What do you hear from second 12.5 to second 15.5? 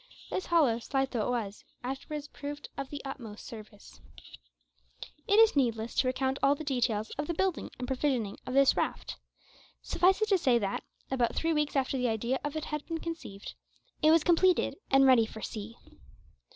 it had been conceived, it was completed and ready for